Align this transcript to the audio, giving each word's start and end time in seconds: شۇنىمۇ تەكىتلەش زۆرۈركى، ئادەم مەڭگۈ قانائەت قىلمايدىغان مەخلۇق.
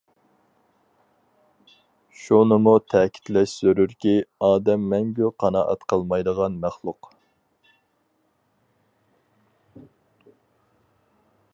شۇنىمۇ 2.21 2.73
تەكىتلەش 2.93 3.53
زۆرۈركى، 3.65 4.15
ئادەم 4.47 4.89
مەڭگۈ 4.95 5.31
قانائەت 5.45 5.85
قىلمايدىغان 5.93 6.57
مەخلۇق. 6.65 7.11